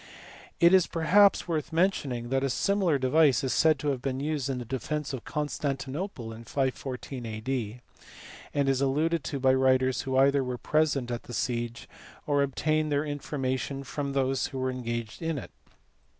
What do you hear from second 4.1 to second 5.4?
used in the defence of